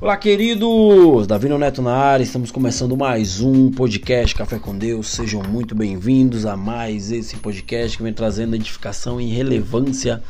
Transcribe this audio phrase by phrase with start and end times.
[0.00, 1.26] Olá, queridos!
[1.26, 5.08] Davi Neto na área, estamos começando mais um podcast Café com Deus.
[5.08, 10.22] Sejam muito bem-vindos a mais esse podcast que vem trazendo edificação e relevância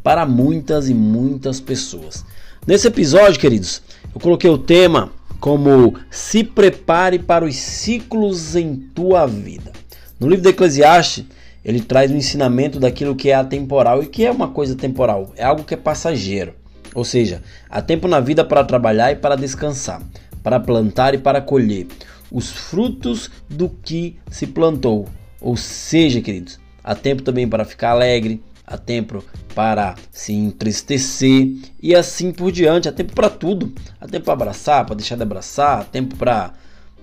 [0.00, 2.24] para muitas e muitas pessoas.
[2.64, 3.82] Nesse episódio, queridos,
[4.14, 9.72] eu coloquei o tema como Se prepare para os ciclos em tua vida.
[10.20, 11.24] No livro de Eclesiastes,
[11.64, 15.44] ele traz o ensinamento daquilo que é atemporal e que é uma coisa temporal, é
[15.44, 16.54] algo que é passageiro.
[16.96, 20.00] Ou seja, há tempo na vida para trabalhar e para descansar,
[20.42, 21.86] para plantar e para colher
[22.32, 25.06] os frutos do que se plantou.
[25.38, 29.22] Ou seja, queridos, há tempo também para ficar alegre, há tempo
[29.54, 31.48] para se entristecer
[31.82, 32.88] e assim por diante.
[32.88, 33.74] Há tempo para tudo.
[34.00, 36.54] Há tempo para abraçar, para deixar de abraçar, há tempo para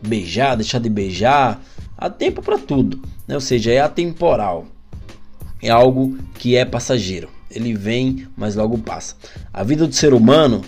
[0.01, 1.61] beijar, deixar de beijar.
[1.95, 2.99] Há tempo para tudo.
[3.27, 3.35] Né?
[3.35, 4.65] Ou seja, é atemporal.
[5.61, 9.15] É algo que é passageiro ele vem, mas logo passa.
[9.53, 10.61] A vida do ser humano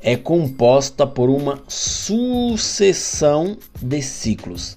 [0.00, 4.76] é composta por uma sucessão de ciclos,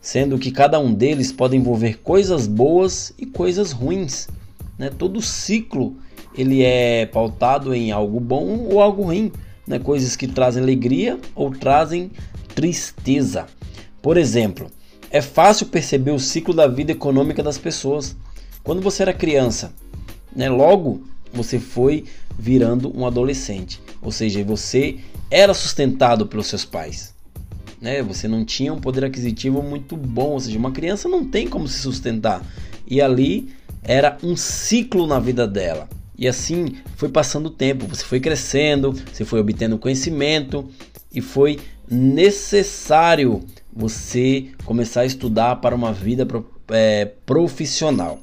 [0.00, 4.28] sendo que cada um deles pode envolver coisas boas e coisas ruins.
[4.78, 4.90] Né?
[4.90, 5.96] Todo ciclo
[6.34, 9.30] ele é pautado em algo bom ou algo ruim,
[9.66, 9.78] né?
[9.78, 12.10] coisas que trazem alegria ou trazem
[12.54, 13.46] tristeza.
[14.00, 14.68] Por exemplo,
[15.10, 18.16] é fácil perceber o ciclo da vida econômica das pessoas.
[18.64, 19.74] Quando você era criança,
[20.34, 20.48] né?
[20.48, 21.02] Logo,
[21.32, 22.04] você foi
[22.38, 24.98] virando um adolescente, ou seja, você
[25.30, 27.14] era sustentado pelos seus pais.
[27.80, 28.02] Né?
[28.02, 31.66] Você não tinha um poder aquisitivo muito bom, ou seja, uma criança não tem como
[31.66, 32.44] se sustentar.
[32.86, 33.48] E ali
[33.82, 35.88] era um ciclo na vida dela.
[36.16, 40.68] E assim foi passando o tempo, você foi crescendo, você foi obtendo conhecimento
[41.12, 41.58] e foi
[41.90, 43.40] necessário
[43.72, 46.26] você começar a estudar para uma vida
[46.68, 48.20] é, profissional.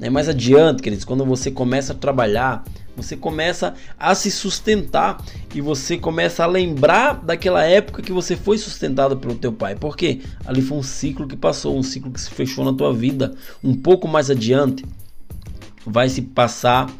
[0.00, 0.08] Né?
[0.08, 2.64] Mais adiante, queridos, quando você começa a trabalhar,
[2.96, 5.22] você começa a se sustentar
[5.54, 9.76] e você começa a lembrar daquela época que você foi sustentado pelo teu pai.
[9.76, 13.34] Porque ali foi um ciclo que passou, um ciclo que se fechou na tua vida.
[13.62, 14.84] Um pouco mais adiante
[15.86, 16.90] vai se passar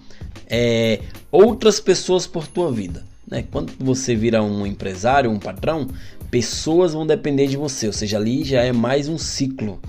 [0.46, 1.00] é,
[1.32, 3.02] outras pessoas por tua vida.
[3.26, 3.44] Né?
[3.50, 5.88] Quando você vira um empresário, um patrão,
[6.30, 7.86] pessoas vão depender de você.
[7.86, 9.80] Ou seja, ali já é mais um ciclo.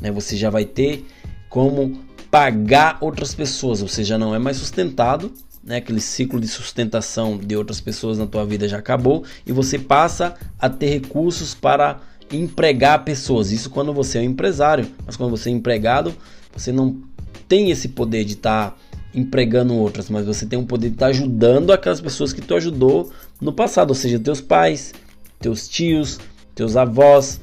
[0.00, 0.10] Né?
[0.10, 1.06] Você já vai ter
[1.48, 5.32] como pagar outras pessoas, ou seja, não é mais sustentado,
[5.66, 5.76] né?
[5.76, 10.34] Aquele ciclo de sustentação de outras pessoas na tua vida já acabou e você passa
[10.58, 12.00] a ter recursos para
[12.32, 13.50] empregar pessoas.
[13.50, 16.14] Isso quando você é um empresário, mas quando você é empregado,
[16.54, 17.02] você não
[17.48, 18.76] tem esse poder de estar tá
[19.14, 22.54] empregando outras, mas você tem o poder de estar tá ajudando aquelas pessoas que tu
[22.54, 23.10] ajudou
[23.40, 24.92] no passado, ou seja, teus pais,
[25.40, 26.20] teus tios,
[26.54, 27.40] teus avós,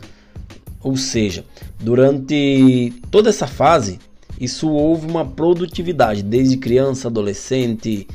[0.82, 1.46] ou seja,
[1.80, 4.00] durante toda essa fase
[4.44, 8.08] isso houve uma produtividade desde criança, adolescente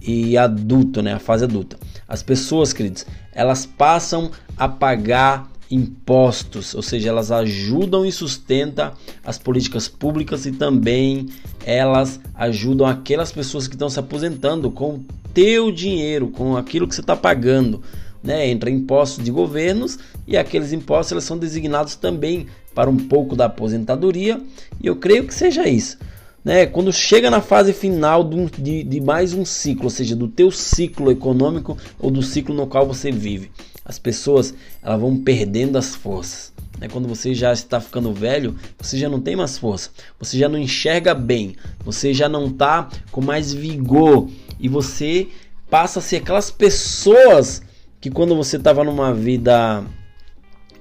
[0.00, 1.78] e adulto, né, a fase adulta.
[2.06, 8.92] As pessoas, queridos, elas passam a pagar impostos, ou seja, elas ajudam e sustentam
[9.24, 11.28] as políticas públicas e também
[11.64, 17.02] elas ajudam aquelas pessoas que estão se aposentando com teu dinheiro, com aquilo que você
[17.02, 17.82] está pagando.
[18.22, 18.48] Né?
[18.48, 22.46] Entra impostos de governos e aqueles impostos eles são designados também
[22.78, 24.40] para um pouco da aposentadoria,
[24.80, 25.98] e eu creio que seja isso.
[26.44, 26.64] Né?
[26.64, 31.10] Quando chega na fase final de, de mais um ciclo, ou seja, do teu ciclo
[31.10, 33.50] econômico ou do ciclo no qual você vive,
[33.84, 36.52] as pessoas elas vão perdendo as forças.
[36.78, 36.86] Né?
[36.86, 40.56] Quando você já está ficando velho, você já não tem mais força, você já não
[40.56, 44.28] enxerga bem, você já não está com mais vigor
[44.60, 45.26] e você
[45.68, 47.60] passa a ser aquelas pessoas
[48.00, 49.84] que quando você estava numa vida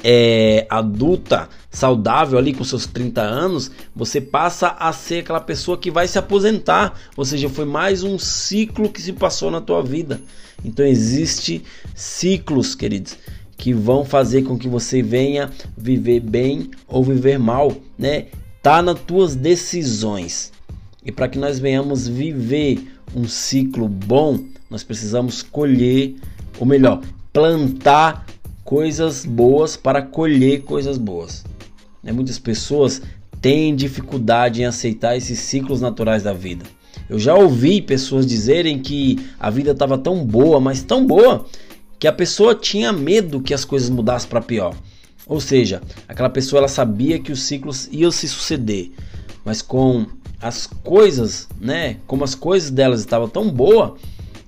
[0.09, 5.91] é, adulta, saudável ali com seus 30 anos, você passa a ser aquela pessoa que
[5.91, 10.21] vai se aposentar, ou seja, foi mais um ciclo que se passou na tua vida.
[10.63, 11.61] Então existe
[11.93, 13.17] ciclos, queridos,
[13.57, 18.27] que vão fazer com que você venha viver bem ou viver mal, né?
[18.63, 20.53] Tá nas tuas decisões.
[21.03, 24.39] E para que nós venhamos viver um ciclo bom,
[24.69, 26.15] nós precisamos colher,
[26.57, 27.01] ou melhor,
[27.33, 28.25] plantar
[28.67, 31.45] coisas boas para colher coisas boas.
[32.03, 32.11] Né?
[32.11, 33.01] Muitas pessoas
[33.39, 36.65] têm dificuldade em aceitar esses ciclos naturais da vida.
[37.07, 41.45] Eu já ouvi pessoas dizerem que a vida estava tão boa, mas tão boa,
[41.97, 44.75] que a pessoa tinha medo que as coisas mudassem para pior.
[45.25, 48.91] Ou seja, aquela pessoa ela sabia que os ciclos iam se suceder,
[49.45, 50.05] mas com
[50.41, 53.95] as coisas, né, como as coisas delas estavam tão boa,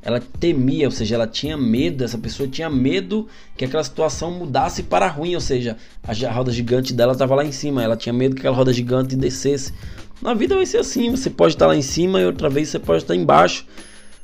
[0.01, 4.84] ela temia, ou seja, ela tinha medo, essa pessoa tinha medo que aquela situação mudasse
[4.84, 8.36] para ruim, ou seja, a roda gigante dela estava lá em cima, ela tinha medo
[8.36, 9.74] que aquela roda gigante descesse.
[10.22, 12.80] Na vida vai ser assim, você pode estar lá em cima e outra vez você
[12.80, 13.66] pode estar embaixo.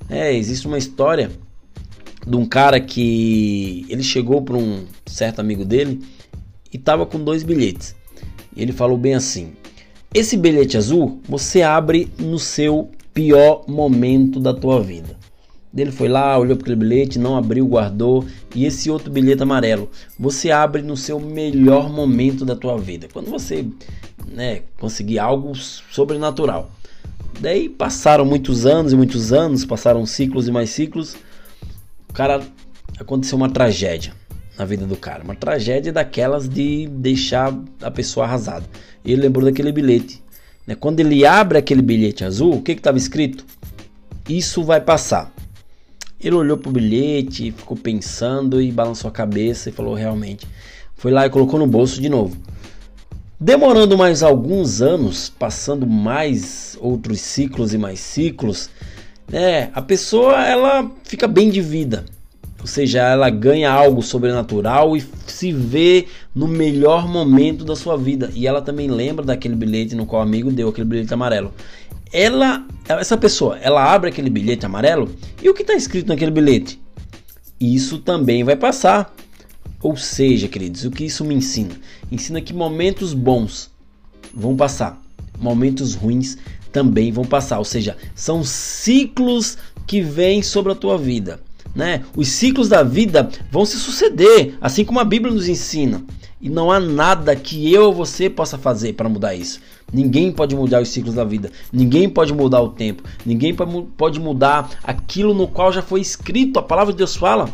[0.10, 1.32] É, existe uma história
[2.26, 6.02] de um cara que ele chegou para um certo amigo dele
[6.72, 7.96] e tava com dois bilhetes.
[8.56, 9.54] E ele falou bem assim:
[10.14, 15.18] esse bilhete azul você abre no seu pior momento da tua vida.
[15.76, 18.26] Ele foi lá, olhou para aquele bilhete, não abriu, guardou.
[18.56, 23.08] E esse outro bilhete amarelo, você abre no seu melhor momento da tua vida.
[23.12, 23.66] Quando você
[24.28, 26.72] né, conseguir algo sobrenatural.
[27.40, 31.16] Daí passaram muitos anos e muitos anos, passaram ciclos e mais ciclos.
[32.10, 32.42] O cara
[32.98, 34.14] aconteceu uma tragédia
[34.58, 38.66] na vida do cara, uma tragédia daquelas de deixar a pessoa arrasada.
[39.04, 40.24] Ele lembrou daquele bilhete.
[40.66, 40.76] Né?
[40.76, 43.46] Quando ele abre aquele bilhete azul, o que estava escrito?
[44.30, 45.35] Isso vai passar.
[46.26, 50.48] Ele olhou pro bilhete, ficou pensando e balançou a cabeça e falou realmente.
[50.96, 52.36] Foi lá e colocou no bolso de novo.
[53.40, 58.72] Demorando mais alguns anos, passando mais outros ciclos e mais ciclos,
[59.32, 62.06] né, a pessoa ela fica bem de vida.
[62.60, 68.32] Ou seja, ela ganha algo sobrenatural e se vê no melhor momento da sua vida.
[68.34, 71.54] E ela também lembra daquele bilhete no qual o amigo deu aquele bilhete amarelo
[72.16, 75.14] ela, essa pessoa, ela abre aquele bilhete amarelo
[75.44, 76.82] e o que está escrito naquele bilhete?
[77.60, 79.14] Isso também vai passar.
[79.82, 81.76] Ou seja, queridos, o que isso me ensina?
[82.10, 83.70] Ensina que momentos bons
[84.34, 85.02] vão passar,
[85.38, 86.38] momentos ruins
[86.72, 87.60] também vão passar.
[87.60, 91.42] Ou seja, são ciclos que vêm sobre a tua vida.
[91.76, 92.06] Né?
[92.16, 96.02] Os ciclos da vida vão se suceder, assim como a Bíblia nos ensina.
[96.40, 99.60] E não há nada que eu ou você possa fazer para mudar isso.
[99.96, 101.50] Ninguém pode mudar os ciclos da vida.
[101.72, 103.02] Ninguém pode mudar o tempo.
[103.26, 106.60] Ninguém pode mudar aquilo no qual já foi escrito.
[106.60, 107.50] A palavra de Deus fala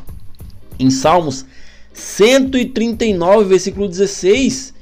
[0.80, 1.46] em Salmos
[1.94, 4.74] 139, versículo 16,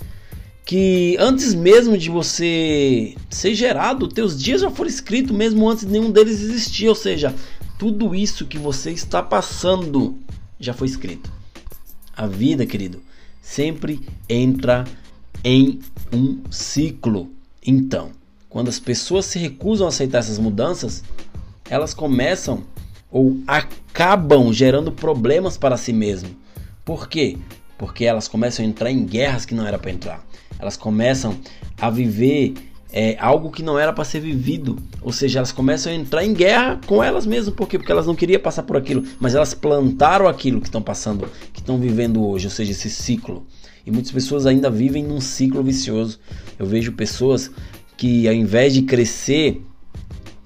[0.66, 5.92] que antes mesmo de você ser gerado, teus dias já foram escritos mesmo antes de
[5.92, 7.36] nenhum deles existir, ou seja,
[7.78, 10.18] tudo isso que você está passando
[10.58, 11.30] já foi escrito.
[12.16, 13.02] A vida, querido,
[13.42, 14.86] sempre entra
[15.44, 15.80] em
[16.14, 17.30] um ciclo.
[17.66, 18.12] Então,
[18.50, 21.04] quando as pessoas se recusam a aceitar essas mudanças,
[21.70, 22.64] elas começam
[23.12, 26.30] ou acabam gerando problemas para si mesmo.
[26.86, 27.38] Por quê?
[27.78, 30.26] Porque elas começam a entrar em guerras que não era para entrar.
[30.58, 31.38] Elas começam
[31.80, 32.54] a viver
[32.92, 34.78] é, algo que não era para ser vivido.
[35.02, 37.54] Ou seja, elas começam a entrar em guerra com elas mesmas.
[37.54, 37.78] Por quê?
[37.78, 41.60] Porque elas não queriam passar por aquilo, mas elas plantaram aquilo que estão passando, que
[41.60, 43.46] estão vivendo hoje, ou seja, esse ciclo.
[43.86, 46.20] E muitas pessoas ainda vivem num ciclo vicioso.
[46.58, 47.52] Eu vejo pessoas
[47.98, 49.62] que ao invés de crescer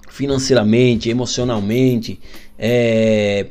[0.08, 2.20] financeiramente, emocionalmente,
[2.58, 3.48] é,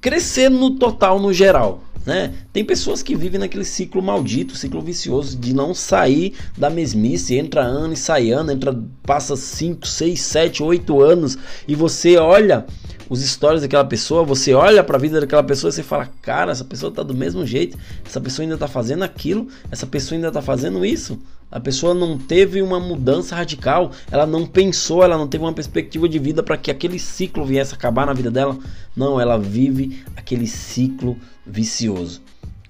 [0.00, 1.82] crescer no total, no geral.
[2.04, 2.34] Né?
[2.52, 7.62] Tem pessoas que vivem naquele ciclo maldito, ciclo vicioso de não sair da mesmice, entra
[7.62, 12.66] ano e sai ano, entra, passa 5, 6, 7, 8 anos e você olha
[13.08, 16.52] os stories daquela pessoa, você olha para a vida daquela pessoa e você fala: "Cara,
[16.52, 20.30] essa pessoa tá do mesmo jeito, essa pessoa ainda tá fazendo aquilo, essa pessoa ainda
[20.30, 21.18] tá fazendo isso".
[21.50, 26.08] A pessoa não teve uma mudança radical, ela não pensou, ela não teve uma perspectiva
[26.08, 28.58] de vida para que aquele ciclo viesse acabar na vida dela.
[28.96, 31.16] Não, ela vive aquele ciclo
[31.46, 32.20] vicioso.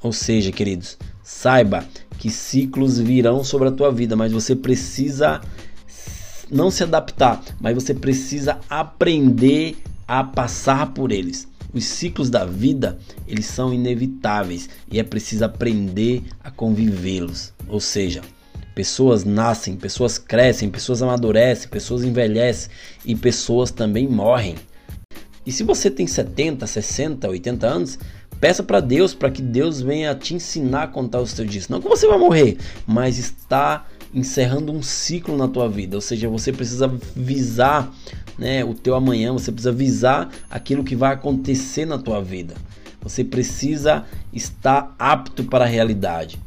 [0.02, 1.82] Ou seja, queridos, saiba
[2.18, 5.40] que ciclos virão sobre a tua vida, mas você precisa
[6.50, 11.48] não se adaptar, mas você precisa aprender a passar por eles.
[11.72, 17.52] Os ciclos da vida, eles são inevitáveis e é preciso aprender a convivê-los.
[17.66, 18.22] Ou seja,
[18.74, 22.70] pessoas nascem, pessoas crescem, pessoas amadurecem, pessoas envelhecem
[23.04, 24.54] e pessoas também morrem.
[25.46, 27.98] E se você tem 70, 60, 80 anos,
[28.40, 31.68] peça para Deus para que Deus venha te ensinar a contar os seus dias.
[31.68, 32.56] Não que você vai morrer,
[32.86, 35.96] mas está encerrando um ciclo na tua vida.
[35.96, 37.92] Ou seja, você precisa visar
[38.38, 42.54] né, o teu amanhã, você precisa visar aquilo que vai acontecer na tua vida.
[43.02, 46.38] Você precisa estar apto para a realidade.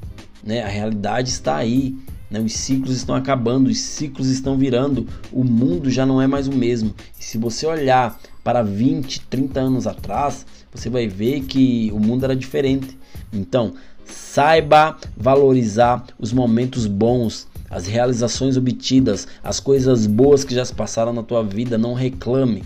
[0.43, 0.63] Né?
[0.63, 1.95] A realidade está aí.
[2.31, 2.39] Né?
[2.39, 5.07] Os ciclos estão acabando, os ciclos estão virando.
[5.31, 6.95] O mundo já não é mais o mesmo.
[7.19, 12.23] E se você olhar para 20, 30 anos atrás, você vai ver que o mundo
[12.23, 12.97] era diferente.
[13.31, 13.73] Então,
[14.05, 21.13] saiba valorizar os momentos bons as realizações obtidas, as coisas boas que já se passaram
[21.13, 22.63] na tua vida, não reclame,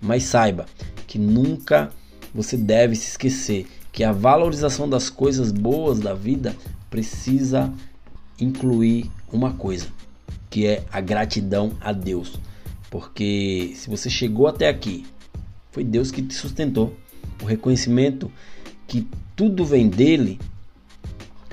[0.00, 0.66] mas saiba
[1.06, 1.90] que nunca
[2.34, 6.54] você deve se esquecer que a valorização das coisas boas da vida
[6.90, 7.72] precisa
[8.40, 9.86] incluir uma coisa,
[10.50, 12.38] que é a gratidão a Deus.
[12.90, 15.06] Porque se você chegou até aqui,
[15.70, 16.94] foi Deus que te sustentou.
[17.42, 18.30] O reconhecimento
[18.86, 20.40] que tudo vem dele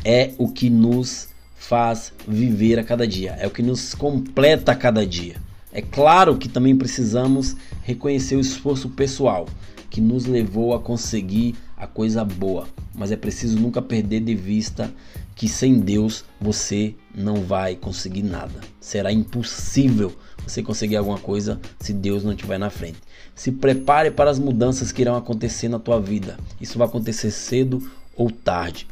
[0.04, 1.31] é o que nos
[1.72, 5.38] faz viver a cada dia, é o que nos completa a cada dia.
[5.72, 9.48] É claro que também precisamos reconhecer o esforço pessoal,
[9.90, 12.68] que nos levou a conseguir a coisa boa.
[12.94, 14.94] Mas é preciso nunca perder de vista
[15.34, 18.60] que sem Deus você não vai conseguir nada.
[18.82, 20.14] Será impossível
[20.46, 22.98] você conseguir alguma coisa se Deus não estiver na frente.
[23.34, 26.38] Se prepare para as mudanças que irão acontecer na tua vida.
[26.60, 28.86] Isso vai acontecer cedo ou tarde.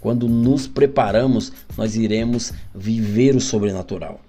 [0.00, 4.20] Quando nos preparamos, nós iremos viver o sobrenatural,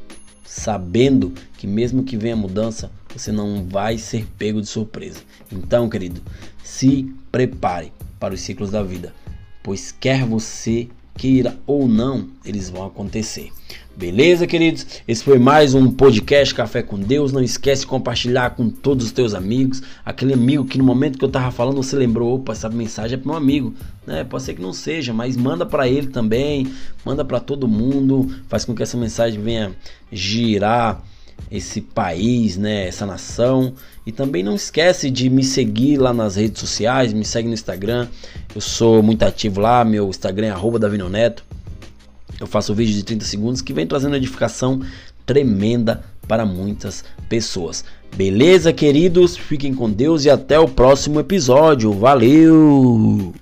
[0.44, 5.20] sabendo que mesmo que venha mudança, você não vai ser pego de surpresa.
[5.52, 6.22] Então, querido,
[6.64, 9.14] se prepare para os ciclos da vida,
[9.64, 10.90] pois quer você
[11.22, 13.52] queira ou não, eles vão acontecer.
[13.96, 14.88] Beleza, queridos?
[15.08, 17.32] Esse foi mais um podcast Café com Deus.
[17.32, 19.84] Não esquece de compartilhar com todos os teus amigos.
[20.04, 23.22] Aquele amigo que no momento que eu tava falando você lembrou, opa, essa mensagem é
[23.22, 23.72] para um amigo,
[24.08, 24.24] né?
[24.24, 26.74] Pode ser que não seja, mas manda para ele também,
[27.06, 29.76] manda para todo mundo, faz com que essa mensagem venha
[30.12, 31.04] girar
[31.52, 33.74] esse país, né, essa nação.
[34.06, 38.08] E também não esquece de me seguir lá nas redes sociais, me segue no Instagram.
[38.56, 41.44] Eu sou muito ativo lá, meu Instagram é @davinoneto.
[42.40, 44.82] Eu faço vídeos de 30 segundos que vem trazendo edificação
[45.26, 47.84] tremenda para muitas pessoas.
[48.16, 49.38] Beleza, queridos?
[49.38, 51.94] Fiquem com Deus e até o próximo episódio.
[51.94, 53.34] Valeu!